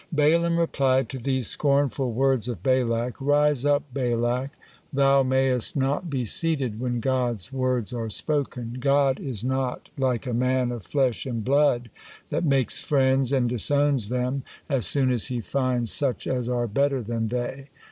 Balaam 0.11 0.57
replied 0.57 1.09
to 1.09 1.19
these 1.19 1.47
scornful 1.47 2.11
words 2.11 2.47
of 2.47 2.63
Balak: 2.63 3.21
"Rise 3.21 3.65
up, 3.65 3.83
Balak. 3.93 4.49
Thou 4.91 5.21
mayest 5.21 5.75
not 5.75 6.09
be 6.09 6.25
seated 6.25 6.79
when 6.79 6.99
God's 6.99 7.53
words 7.53 7.93
are 7.93 8.09
spoken. 8.09 8.77
God 8.79 9.19
is 9.19 9.43
not 9.43 9.89
like 9.99 10.25
a 10.25 10.33
man 10.33 10.71
of 10.71 10.85
flesh 10.87 11.27
and 11.27 11.43
blood, 11.45 11.91
that 12.31 12.43
makes 12.43 12.81
friends 12.81 13.31
and 13.31 13.47
disowns 13.47 14.09
them, 14.09 14.41
as 14.67 14.87
soon 14.87 15.11
as 15.11 15.27
he 15.27 15.39
finds 15.39 15.91
such 15.91 16.25
as 16.25 16.49
are 16.49 16.65
better 16.67 17.03
than 17.03 17.27
they. 17.27 17.67